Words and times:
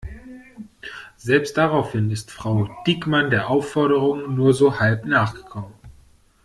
Selbst 1.17 1.57
daraufhin 1.57 2.09
ist 2.09 2.31
Frau 2.31 2.67
Diekmann 2.87 3.29
der 3.29 3.51
Aufforderung 3.51 4.33
nur 4.33 4.51
so 4.51 4.79
halb 4.79 5.05
nachgekommen. 5.05 5.75